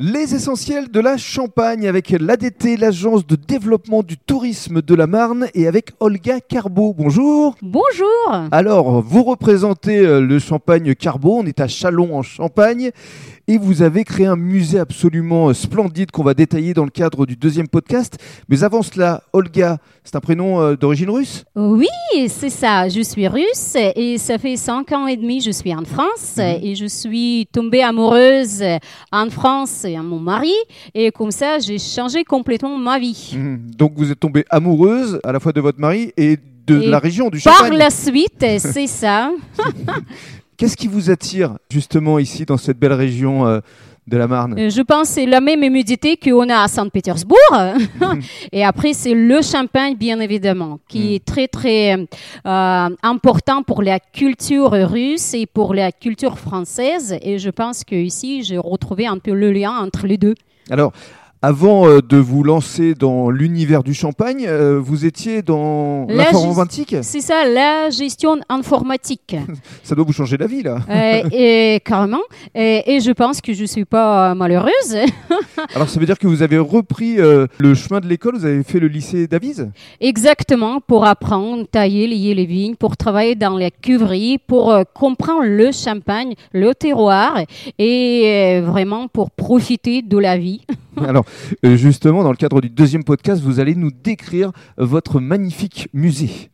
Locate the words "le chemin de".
77.58-78.06